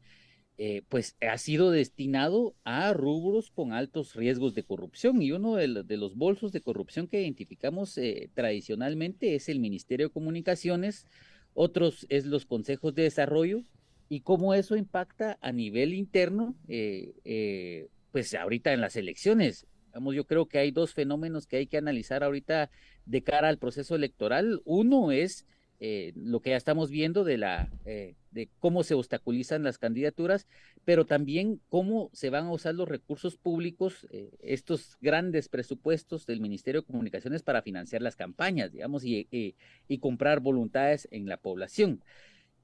eh, 0.64 0.83
pues 0.88 1.16
ha 1.21 1.38
sido 1.38 1.73
destinado 1.73 2.54
a 2.62 2.92
rubros 2.92 3.50
con 3.50 3.73
altos 3.73 4.14
riesgos 4.14 4.54
de 4.54 4.62
corrupción 4.62 5.21
y 5.21 5.33
uno 5.33 5.57
de, 5.57 5.83
de 5.83 5.97
los 5.97 6.14
bolsos 6.14 6.52
de 6.52 6.61
corrupción 6.61 7.09
que 7.09 7.21
identificamos 7.21 7.99
eh, 7.99 8.31
tradicionalmente 8.33 9.35
es 9.35 9.49
el 9.49 9.59
Ministerio 9.59 10.07
de 10.07 10.12
Comunicaciones, 10.12 11.09
otros 11.52 12.07
es 12.11 12.26
los 12.26 12.47
consejos 12.47 12.95
de 12.95 13.02
desarrollo 13.02 13.64
y 14.09 14.21
cómo 14.21 14.54
eso 14.54 14.76
impacta 14.76 15.37
a 15.40 15.50
nivel 15.50 15.95
interno, 15.95 16.54
eh, 16.69 17.12
eh, 17.25 17.88
pues 18.12 18.33
ahorita 18.33 18.73
en 18.73 18.81
las 18.81 18.95
elecciones. 18.95 19.66
Vamos, 19.92 20.14
yo 20.14 20.26
creo 20.26 20.47
que 20.47 20.59
hay 20.59 20.71
dos 20.71 20.95
fenómenos 20.95 21.49
que 21.49 21.57
hay 21.57 21.66
que 21.66 21.78
analizar 21.78 22.23
ahorita 22.23 22.71
de 23.04 23.23
cara 23.25 23.49
al 23.49 23.59
proceso 23.59 23.97
electoral. 23.97 24.62
Uno 24.64 25.11
es 25.11 25.45
eh, 25.85 26.12
lo 26.15 26.41
que 26.41 26.51
ya 26.51 26.57
estamos 26.57 26.91
viendo 26.91 27.25
de 27.25 27.39
la 27.39 27.69
de 27.85 28.49
cómo 28.61 28.83
se 28.83 28.95
obstaculizan 28.95 29.62
las 29.62 29.77
candidaturas, 29.77 30.47
pero 30.87 31.05
también 31.05 31.61
cómo 31.69 32.09
se 32.15 32.31
van 32.31 32.47
a 32.47 32.53
usar 32.53 32.75
los 32.75 32.89
recursos 32.89 33.37
públicos, 33.37 34.07
estos 34.41 34.97
grandes 35.03 35.51
presupuestos 35.51 36.25
del 36.25 36.41
Ministerio 36.41 36.81
de 36.81 36.87
Comunicaciones 36.87 37.43
para 37.43 37.61
financiar 37.61 38.01
las 38.01 38.17
campañas, 38.17 38.73
digamos, 38.73 39.05
y, 39.05 39.29
y 39.31 39.99
comprar 39.99 40.41
voluntades 40.41 41.09
en 41.11 41.29
la 41.29 41.37
población. 41.37 42.01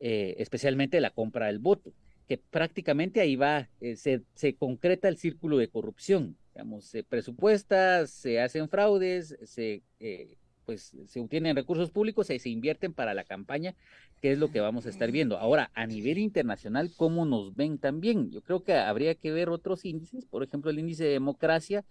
Eh, 0.01 0.37
especialmente 0.39 1.01
la 1.01 1.11
compra 1.11 1.47
del 1.47 1.59
voto, 1.59 1.93
que 2.29 2.39
prácticamente 2.39 3.21
ahí 3.21 3.35
va, 3.35 3.69
eh, 3.81 3.97
se, 3.97 4.23
se, 4.35 4.55
concreta 4.55 5.09
el 5.09 5.17
círculo 5.17 5.59
de 5.59 5.69
corrupción. 5.69 6.37
Digamos, 6.55 6.85
se 6.85 7.03
presupuesta, 7.03 8.07
se 8.07 8.41
hacen 8.41 8.69
fraudes, 8.69 9.37
se, 9.43 9.83
eh, 9.99 10.37
pues, 10.69 10.95
se 11.07 11.19
obtienen 11.19 11.57
recursos 11.57 11.91
públicos 11.91 12.29
y 12.29 12.39
se 12.39 12.51
invierten 12.51 12.93
para 12.93 13.15
la 13.15 13.25
campaña, 13.25 13.75
que 14.21 14.33
es 14.33 14.39
lo 14.39 14.51
que 14.51 14.61
vamos 14.61 14.85
a 14.85 14.91
estar 14.91 15.11
viendo. 15.11 15.39
Ahora, 15.39 15.71
a 15.73 15.87
nivel 15.87 16.19
internacional, 16.19 16.93
¿cómo 16.95 17.25
nos 17.25 17.57
ven 17.57 17.79
también? 17.79 18.31
Yo 18.31 18.43
creo 18.43 18.63
que 18.63 18.75
habría 18.75 19.15
que 19.15 19.33
ver 19.33 19.49
otros 19.49 19.87
índices, 19.87 20.27
por 20.27 20.43
ejemplo, 20.43 20.71
el 20.71 20.79
índice 20.79 21.05
de 21.05 21.13
democracia, 21.13 21.87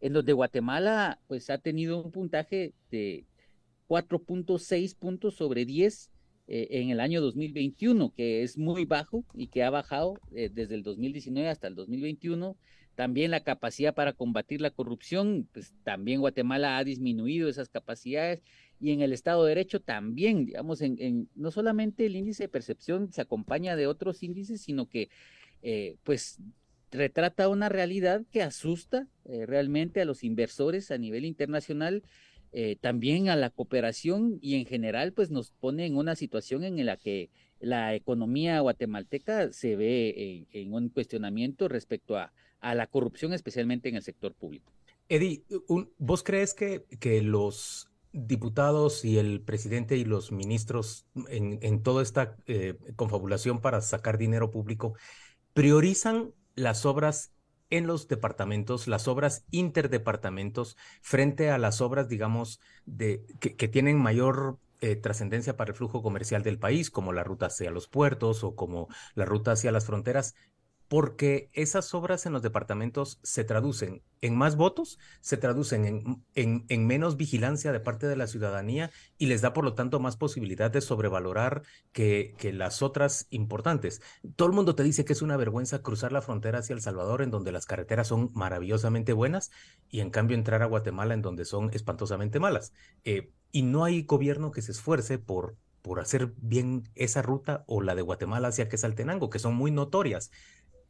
en 0.00 0.12
donde 0.12 0.32
Guatemala 0.32 1.18
pues 1.26 1.50
ha 1.50 1.58
tenido 1.58 2.00
un 2.04 2.12
puntaje 2.12 2.72
de 2.92 3.24
4.6 3.88 4.94
puntos 4.94 5.34
sobre 5.34 5.64
10 5.64 6.12
eh, 6.46 6.68
en 6.70 6.90
el 6.90 7.00
año 7.00 7.20
2021, 7.20 8.14
que 8.14 8.44
es 8.44 8.56
muy 8.56 8.84
bajo 8.84 9.24
y 9.34 9.48
que 9.48 9.64
ha 9.64 9.70
bajado 9.70 10.20
eh, 10.36 10.50
desde 10.54 10.76
el 10.76 10.84
2019 10.84 11.48
hasta 11.48 11.66
el 11.66 11.74
2021. 11.74 12.56
También 13.00 13.30
la 13.30 13.40
capacidad 13.40 13.94
para 13.94 14.12
combatir 14.12 14.60
la 14.60 14.68
corrupción, 14.68 15.48
pues 15.54 15.72
también 15.84 16.20
Guatemala 16.20 16.76
ha 16.76 16.84
disminuido 16.84 17.48
esas 17.48 17.70
capacidades 17.70 18.42
y 18.78 18.90
en 18.90 19.00
el 19.00 19.14
Estado 19.14 19.42
de 19.42 19.48
Derecho 19.48 19.80
también, 19.80 20.44
digamos, 20.44 20.82
en, 20.82 21.30
no 21.34 21.50
solamente 21.50 22.04
el 22.04 22.14
índice 22.14 22.42
de 22.42 22.48
percepción 22.50 23.10
se 23.10 23.22
acompaña 23.22 23.74
de 23.74 23.86
otros 23.86 24.22
índices, 24.22 24.60
sino 24.60 24.86
que 24.86 25.08
eh, 25.62 25.96
pues 26.02 26.40
retrata 26.90 27.48
una 27.48 27.70
realidad 27.70 28.20
que 28.30 28.42
asusta 28.42 29.08
realmente 29.24 30.02
a 30.02 30.04
los 30.04 30.22
inversores 30.22 30.90
a 30.90 30.98
nivel 30.98 31.24
internacional 31.24 32.02
eh, 32.52 32.76
también 32.82 33.30
a 33.30 33.36
la 33.36 33.48
cooperación 33.48 34.40
y 34.42 34.56
en 34.56 34.66
general 34.66 35.14
pues 35.14 35.30
nos 35.30 35.52
pone 35.52 35.86
en 35.86 35.96
una 35.96 36.16
situación 36.16 36.64
en 36.64 36.84
la 36.84 36.98
que 36.98 37.30
la 37.60 37.94
economía 37.94 38.60
guatemalteca 38.60 39.52
se 39.54 39.74
ve 39.74 40.46
en, 40.52 40.74
un 40.74 40.90
cuestionamiento 40.90 41.66
respecto 41.66 42.18
a, 42.18 42.30
a, 42.60 42.74
la 42.74 42.86
corrupción, 42.86 43.32
especialmente 43.32 43.88
en 43.88 43.96
el 43.96 44.02
sector 44.02 44.34
público. 44.34 44.72
Eddie, 45.08 45.44
¿vos 45.98 46.22
crees 46.22 46.54
que, 46.54 46.84
que 47.00 47.20
los 47.22 47.90
diputados 48.12 49.04
y 49.04 49.18
el 49.18 49.40
presidente 49.40 49.96
y 49.96 50.04
los 50.04 50.32
ministros 50.32 51.06
en, 51.28 51.58
en 51.62 51.82
toda 51.82 52.02
esta 52.02 52.36
eh, 52.46 52.76
confabulación 52.96 53.60
para 53.60 53.80
sacar 53.80 54.18
dinero 54.18 54.50
público 54.50 54.94
priorizan 55.52 56.32
las 56.54 56.86
obras 56.86 57.32
en 57.70 57.86
los 57.86 58.08
departamentos, 58.08 58.88
las 58.88 59.06
obras 59.08 59.44
interdepartamentos, 59.50 60.76
frente 61.02 61.50
a 61.50 61.58
las 61.58 61.80
obras, 61.80 62.08
digamos, 62.08 62.60
de, 62.84 63.24
que, 63.38 63.54
que 63.54 63.68
tienen 63.68 63.96
mayor 63.96 64.58
eh, 64.80 64.96
trascendencia 64.96 65.56
para 65.56 65.70
el 65.70 65.76
flujo 65.76 66.02
comercial 66.02 66.42
del 66.42 66.58
país, 66.58 66.90
como 66.90 67.12
la 67.12 67.22
ruta 67.22 67.46
hacia 67.46 67.70
los 67.70 67.86
puertos 67.86 68.42
o 68.42 68.56
como 68.56 68.88
la 69.14 69.24
ruta 69.24 69.52
hacia 69.52 69.72
las 69.72 69.86
fronteras, 69.86 70.34
porque 70.90 71.50
esas 71.52 71.94
obras 71.94 72.26
en 72.26 72.32
los 72.32 72.42
departamentos 72.42 73.20
se 73.22 73.44
traducen 73.44 74.02
en 74.22 74.36
más 74.36 74.56
votos, 74.56 74.98
se 75.20 75.36
traducen 75.36 75.84
en, 76.34 76.64
en, 76.68 76.86
menos 76.88 77.16
vigilancia 77.16 77.70
de 77.70 77.78
parte 77.78 78.08
de 78.08 78.16
la 78.16 78.26
ciudadanía 78.26 78.90
y 79.16 79.26
les 79.26 79.40
da 79.40 79.52
por 79.52 79.62
lo 79.62 79.74
tanto 79.74 80.00
más 80.00 80.16
posibilidad 80.16 80.68
de 80.68 80.80
sobrevalorar 80.80 81.62
que, 81.92 82.34
que 82.38 82.52
las 82.52 82.82
otras 82.82 83.28
importantes. 83.30 84.02
Todo 84.34 84.48
el 84.48 84.54
mundo 84.54 84.74
te 84.74 84.82
dice 84.82 85.04
que 85.04 85.12
es 85.12 85.22
una 85.22 85.36
vergüenza 85.36 85.80
cruzar 85.80 86.10
la 86.10 86.22
frontera 86.22 86.58
hacia 86.58 86.74
El 86.74 86.82
Salvador, 86.82 87.22
en 87.22 87.30
donde 87.30 87.52
las 87.52 87.66
carreteras 87.66 88.08
son 88.08 88.30
maravillosamente 88.34 89.12
buenas, 89.12 89.52
y 89.88 90.00
en 90.00 90.10
cambio 90.10 90.36
entrar 90.36 90.60
a 90.64 90.66
Guatemala, 90.66 91.14
en 91.14 91.22
donde 91.22 91.44
son 91.44 91.70
espantosamente 91.72 92.40
malas. 92.40 92.72
Eh, 93.04 93.30
y 93.52 93.62
no 93.62 93.84
hay 93.84 94.02
gobierno 94.02 94.50
que 94.50 94.60
se 94.60 94.72
esfuerce 94.72 95.18
por, 95.18 95.56
por 95.82 96.00
hacer 96.00 96.34
bien 96.38 96.82
esa 96.96 97.22
ruta 97.22 97.62
o 97.68 97.80
la 97.80 97.94
de 97.94 98.02
Guatemala 98.02 98.48
hacia 98.48 98.68
Quesaltenango, 98.68 99.30
que 99.30 99.38
son 99.38 99.54
muy 99.54 99.70
notorias 99.70 100.32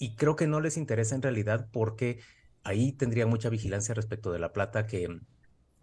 y 0.01 0.17
creo 0.17 0.35
que 0.35 0.47
no 0.47 0.61
les 0.61 0.79
interesa 0.79 1.15
en 1.15 1.23
realidad 1.23 1.69
porque 1.71 2.21
ahí 2.65 2.91
tendría 2.91 3.27
mucha 3.27 3.51
vigilancia 3.51 3.95
respecto 3.95 4.33
de 4.33 4.39
la 4.39 4.53
plata 4.53 4.87
que, 4.87 5.21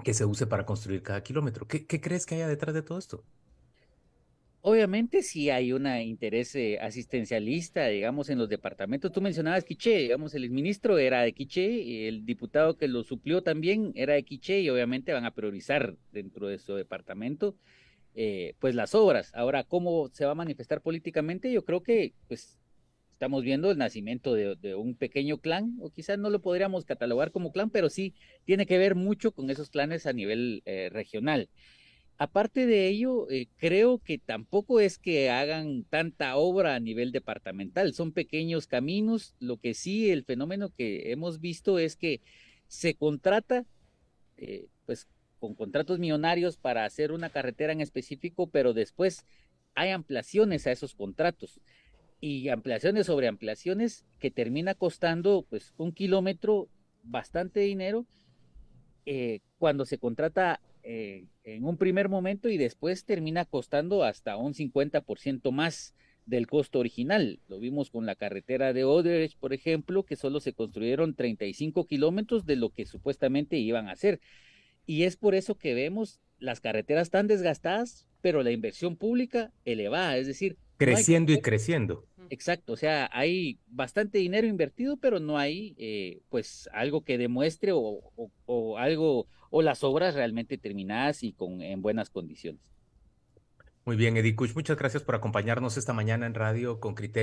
que 0.03 0.13
se 0.15 0.25
use 0.25 0.47
para 0.47 0.65
construir 0.65 1.03
cada 1.03 1.21
kilómetro. 1.21 1.67
¿Qué, 1.67 1.85
¿Qué, 1.85 2.01
crees 2.01 2.25
que 2.25 2.33
haya 2.35 2.47
detrás 2.47 2.73
de 2.73 2.81
todo 2.81 2.97
esto? 2.97 3.23
Obviamente 4.61 5.21
sí 5.21 5.51
hay 5.51 5.71
un 5.71 5.85
interés 5.85 6.55
eh, 6.55 6.79
asistencialista, 6.81 7.85
digamos, 7.85 8.29
en 8.31 8.39
los 8.39 8.49
departamentos. 8.49 9.11
Tú 9.11 9.21
mencionabas 9.21 9.63
Quiché, 9.63 9.99
digamos, 9.99 10.33
el 10.33 10.49
ministro 10.49 10.97
era 10.97 11.21
de 11.21 11.33
Quiché, 11.33 12.07
el 12.07 12.25
diputado 12.25 12.75
que 12.75 12.87
lo 12.87 13.03
suplió 13.03 13.43
también 13.43 13.91
era 13.93 14.15
de 14.15 14.23
Quiché 14.23 14.61
y 14.61 14.69
obviamente 14.71 15.13
van 15.13 15.25
a 15.25 15.35
priorizar 15.35 15.95
dentro 16.11 16.47
de 16.47 16.57
su 16.57 16.73
departamento 16.73 17.55
eh, 18.15 18.55
pues 18.57 18.73
las 18.73 18.95
obras. 18.95 19.31
Ahora, 19.35 19.63
¿cómo 19.63 20.09
se 20.11 20.25
va 20.25 20.31
a 20.31 20.35
manifestar 20.35 20.81
políticamente? 20.81 21.51
Yo 21.51 21.63
creo 21.63 21.83
que 21.83 22.15
pues 22.27 22.57
estamos 23.17 23.43
viendo 23.43 23.71
el 23.71 23.79
nacimiento 23.79 24.35
de, 24.35 24.75
un 24.75 24.93
pequeño 24.93 25.39
clan, 25.39 25.75
o 25.81 25.89
quizás 25.89 26.19
no 26.19 26.29
lo 26.29 26.39
podríamos 26.39 26.85
catalogar 26.85 27.31
como 27.31 27.51
clan, 27.51 27.71
pero 27.71 27.89
sí 27.89 28.13
tiene 28.45 28.67
que 28.67 28.77
ver 28.77 28.93
mucho 28.93 29.31
con 29.31 29.49
esos 29.49 29.71
clanes 29.71 30.05
a 30.05 30.13
nivel 30.13 30.61
eh, 30.65 30.89
regional. 30.91 31.49
Aparte 32.19 32.67
de 32.67 32.87
ello, 32.87 33.27
eh, 33.31 33.47
creo 33.57 33.97
que 33.97 34.19
tampoco 34.19 34.79
es 34.79 34.99
que 34.99 35.31
hagan 35.31 35.83
tanta 35.85 36.35
obra 36.37 36.75
a 36.75 36.79
nivel 36.79 37.11
departamental, 37.11 37.95
son 37.95 38.11
pequeños 38.11 38.67
caminos. 38.67 39.33
Lo 39.39 39.57
que 39.57 39.73
sí, 39.73 40.11
el 40.11 40.23
fenómeno 40.23 40.69
que 40.69 41.11
hemos 41.11 41.39
visto 41.39 41.79
es 41.79 41.95
que 41.95 42.21
se 42.67 42.93
contrata, 42.93 43.65
eh, 44.37 44.67
pues 44.85 45.07
con 45.39 45.55
contratos 45.55 45.97
millonarios 45.97 46.57
para 46.57 46.85
hacer 46.85 47.11
una 47.11 47.31
carretera 47.31 47.73
en 47.73 47.81
específico, 47.81 48.45
pero 48.45 48.73
después 48.75 49.25
hay 49.73 49.89
ampliaciones 49.89 50.67
a 50.67 50.71
esos 50.71 50.93
contratos 50.93 51.59
y 52.19 52.49
ampliaciones 52.49 53.05
sobre 53.05 53.27
ampliaciones 53.27 54.05
que 54.19 54.31
termina 54.31 54.73
costando 54.73 55.45
pues 55.49 55.73
un 55.77 55.91
kilómetro 55.91 56.67
bastante 57.03 57.61
dinero 57.61 58.05
eh, 59.05 59.39
cuando 59.57 59.85
se 59.85 59.97
contrata 59.97 60.59
eh, 60.83 61.25
en 61.43 61.65
un 61.65 61.77
primer 61.77 62.09
momento 62.09 62.49
y 62.49 62.57
después 62.57 63.05
termina 63.05 63.45
costando 63.45 64.03
hasta 64.03 64.37
un 64.37 64.53
50% 64.53 65.51
más 65.51 65.93
del 66.25 66.47
costo 66.47 66.79
original. 66.79 67.39
Lo 67.47 67.59
vimos 67.59 67.89
con 67.89 68.05
la 68.05 68.15
carretera 68.15 68.73
de 68.73 68.83
Odebrecht, 68.83 69.39
por 69.39 69.53
ejemplo, 69.53 70.03
que 70.03 70.15
solo 70.15 70.39
se 70.39 70.53
construyeron 70.53 71.15
35 71.15 71.87
kilómetros 71.87 72.45
de 72.45 72.57
lo 72.57 72.69
que 72.69 72.85
supuestamente 72.85 73.57
iban 73.57 73.87
a 73.87 73.93
hacer. 73.93 74.19
Y 74.85 75.03
es 75.03 75.17
por 75.17 75.35
eso 75.35 75.55
que 75.55 75.73
vemos 75.73 76.19
las 76.39 76.59
carreteras 76.59 77.09
tan 77.09 77.27
desgastadas, 77.27 78.07
pero 78.21 78.43
la 78.43 78.51
inversión 78.51 78.95
pública 78.95 79.51
elevada, 79.65 80.17
es 80.17 80.27
decir, 80.27 80.57
creciendo 80.77 81.31
y 81.31 81.41
creciendo. 81.41 82.05
Exacto, 82.29 82.73
o 82.73 82.77
sea, 82.77 83.09
hay 83.13 83.57
bastante 83.67 84.17
dinero 84.17 84.47
invertido, 84.47 84.97
pero 84.97 85.19
no 85.19 85.37
hay 85.37 85.75
eh, 85.77 86.19
pues 86.29 86.69
algo 86.73 87.01
que 87.01 87.17
demuestre 87.17 87.71
o, 87.73 88.11
o, 88.45 88.77
algo 88.77 89.27
o 89.49 89.61
las 89.61 89.83
obras 89.83 90.13
realmente 90.13 90.57
terminadas 90.57 91.23
y 91.23 91.31
con 91.31 91.61
en 91.61 91.81
buenas 91.81 92.09
condiciones. 92.09 92.61
Muy 93.85 93.95
bien, 93.95 94.17
Kuch, 94.35 94.53
muchas 94.53 94.77
gracias 94.77 95.03
por 95.03 95.15
acompañarnos 95.15 95.77
esta 95.77 95.93
mañana 95.93 96.25
en 96.25 96.33
radio 96.33 96.81
con 96.81 96.93
criterio. 96.93 97.13